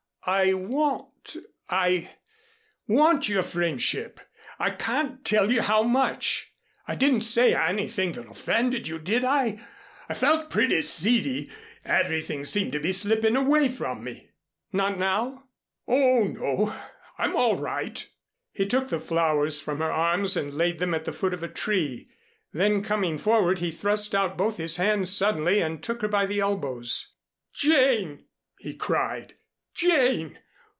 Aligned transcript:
"I 0.23 0.53
want 0.53 1.35
I 1.67 2.11
want 2.87 3.27
your 3.27 3.41
friendship. 3.41 4.19
I 4.59 4.69
can't 4.69 5.25
tell 5.25 5.51
you 5.51 5.63
how 5.63 5.81
much. 5.81 6.53
I 6.87 6.93
didn't 6.93 7.23
say 7.23 7.55
anything 7.55 8.11
that 8.11 8.29
offended 8.29 8.87
you, 8.87 8.99
did 8.99 9.23
I? 9.23 9.59
I 10.07 10.13
felt 10.13 10.51
pretty 10.51 10.83
seedy. 10.83 11.49
Everything 11.83 12.45
seemed 12.45 12.71
to 12.73 12.79
be 12.79 12.91
slipping 12.91 13.35
away 13.35 13.67
from 13.67 14.03
me." 14.03 14.29
"Not 14.71 14.99
now?" 14.99 15.45
"Oh, 15.87 16.25
no. 16.25 16.75
I'm 17.17 17.35
all 17.35 17.55
right." 17.57 18.07
He 18.51 18.67
took 18.67 18.89
the 18.89 18.99
flowers 18.99 19.59
from 19.59 19.79
her 19.79 19.91
arms 19.91 20.37
and 20.37 20.53
laid 20.53 20.77
them 20.77 20.93
at 20.93 21.05
the 21.05 21.13
foot 21.13 21.33
of 21.33 21.41
a 21.41 21.47
tree. 21.47 22.11
Then 22.53 22.83
coming 22.83 23.17
forward 23.17 23.57
he 23.57 23.71
thrust 23.71 24.13
out 24.13 24.37
both 24.37 24.57
his 24.57 24.75
hands 24.75 25.11
suddenly 25.11 25.61
and 25.63 25.81
took 25.81 26.03
her 26.03 26.07
by 26.07 26.27
the 26.27 26.41
elbows. 26.41 27.15
"Jane!" 27.51 28.25
he 28.59 28.75
cried, 28.75 29.33
"Jane! 29.73 30.37